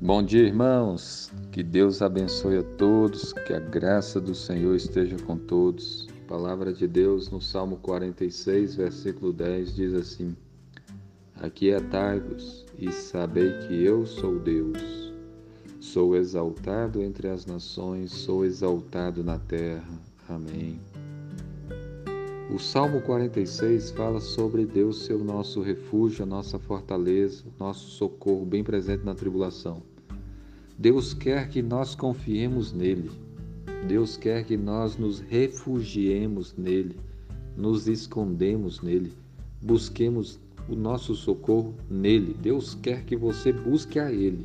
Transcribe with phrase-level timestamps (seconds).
[0.00, 1.32] Bom dia, irmãos.
[1.50, 6.06] Que Deus abençoe a todos, que a graça do Senhor esteja com todos.
[6.28, 10.36] Palavra de Deus no Salmo 46, versículo 10 diz assim:
[11.34, 15.12] Aquietai-vos e sabei que eu sou Deus.
[15.80, 20.00] Sou exaltado entre as nações, sou exaltado na terra.
[20.28, 20.78] Amém.
[22.50, 28.46] O Salmo 46 fala sobre Deus ser o nosso refúgio, a nossa fortaleza, nosso socorro
[28.46, 29.82] bem presente na tribulação.
[30.78, 33.10] Deus quer que nós confiemos nele.
[33.88, 36.96] Deus quer que nós nos refugiemos nele,
[37.56, 39.12] nos escondemos nele,
[39.60, 40.38] busquemos
[40.68, 42.36] o nosso socorro nele.
[42.40, 44.44] Deus quer que você busque a ele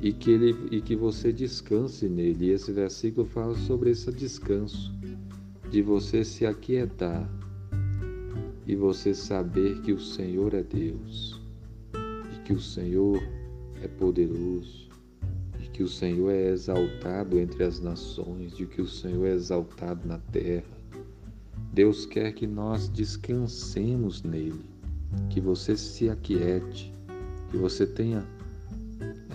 [0.00, 2.46] e que, ele, e que você descanse nele.
[2.46, 4.92] E esse versículo fala sobre esse descanso
[5.70, 7.28] de você se aquietar
[8.66, 11.40] e você saber que o Senhor é Deus,
[11.94, 13.20] e que o Senhor
[13.82, 14.88] é poderoso,
[15.82, 20.18] que o Senhor é exaltado entre as nações, de que o Senhor é exaltado na
[20.30, 20.62] terra.
[21.72, 24.64] Deus quer que nós descansemos nele,
[25.28, 26.94] que você se aquiete,
[27.50, 28.24] que você tenha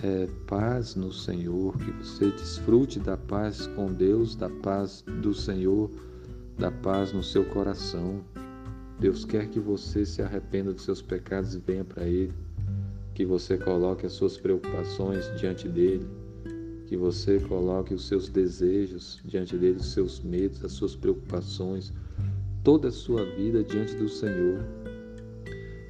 [0.02, 5.90] é, paz no Senhor, que você desfrute da paz com Deus, da paz do Senhor
[6.56, 8.24] da paz no seu coração.
[8.98, 12.32] Deus quer que você se arrependa dos seus pecados e venha para Ele,
[13.14, 16.08] que você coloque as suas preocupações diante dele,
[16.88, 21.92] que você coloque os seus desejos diante dele, os seus medos, as suas preocupações,
[22.64, 24.64] toda a sua vida diante do Senhor.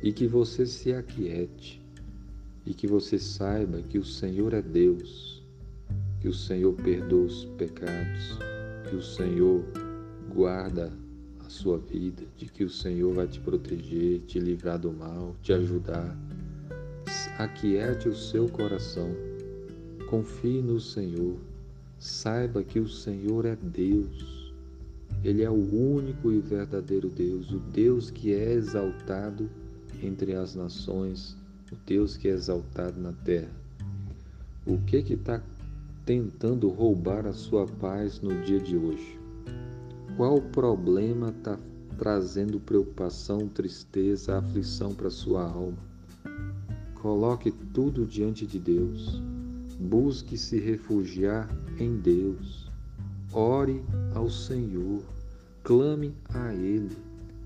[0.02, 1.80] E que você se aquiete.
[2.66, 5.40] E que você saiba que o Senhor é Deus,
[6.20, 8.36] que o Senhor perdoa os pecados,
[8.90, 9.64] que o Senhor
[10.34, 10.92] guarda
[11.46, 15.52] a sua vida, de que o Senhor vai te proteger, te livrar do mal, te
[15.52, 16.18] ajudar.
[17.38, 19.14] Aquiete o seu coração,
[20.10, 21.36] confie no Senhor,
[21.98, 24.54] saiba que o Senhor é Deus.
[25.22, 29.50] Ele é o único e verdadeiro Deus, o Deus que é exaltado
[30.02, 31.36] entre as nações,
[31.70, 33.50] o Deus que é exaltado na terra.
[34.66, 35.42] O que que está
[36.06, 39.18] tentando roubar a sua paz no dia de hoje?
[40.16, 41.58] Qual problema está
[41.98, 45.78] trazendo preocupação, tristeza, aflição para sua alma?
[46.94, 49.20] Coloque tudo diante de Deus.
[49.78, 52.70] Busque se refugiar em Deus.
[53.32, 53.84] Ore
[54.14, 55.02] ao Senhor.
[55.62, 56.96] Clame a Ele.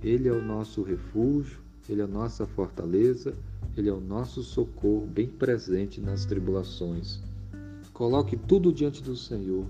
[0.03, 3.34] Ele é o nosso refúgio, Ele é a nossa fortaleza,
[3.76, 7.21] Ele é o nosso socorro bem presente nas tribulações.
[7.92, 9.66] Coloque tudo diante do Senhor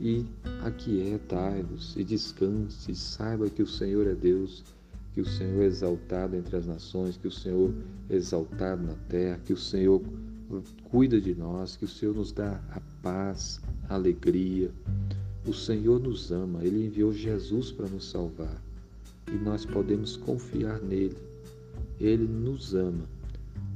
[0.00, 0.26] e
[0.62, 4.64] aquietai-vos e descanse, e saiba que o Senhor é Deus,
[5.12, 7.72] que o Senhor é exaltado entre as nações, que o Senhor
[8.10, 10.02] é exaltado na terra, que o Senhor
[10.90, 14.70] cuida de nós, que o Senhor nos dá a paz, a alegria.
[15.46, 18.62] O Senhor nos ama, Ele enviou Jesus para nos salvar
[19.32, 21.16] e nós podemos confiar nele.
[22.00, 23.04] Ele nos ama.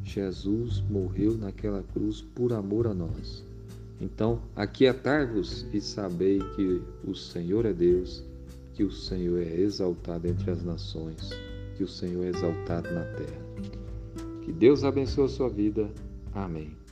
[0.04, 3.44] Jesus morreu naquela cruz por amor a nós.
[4.00, 8.22] Então, aquietai-vos e sabei que o Senhor é Deus,
[8.74, 11.30] que o Senhor é exaltado entre as nações,
[11.76, 13.48] que o Senhor é exaltado na terra.
[14.42, 15.90] Que Deus abençoe a sua vida.
[16.34, 16.87] Amém.